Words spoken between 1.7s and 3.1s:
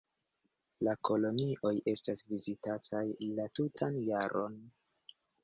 estas vizitataj